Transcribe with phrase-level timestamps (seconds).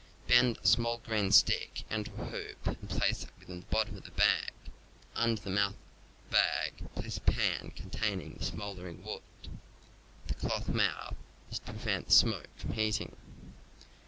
[0.27, 4.03] Bend a small green stick into a hoop and place it within the bottom of
[4.03, 4.49] the bag;
[5.15, 9.21] under the mouth of the bag place a pan containing the smouldering wood
[10.25, 11.15] (the cloth mouth
[11.51, 13.15] is to prevent the skin from heating).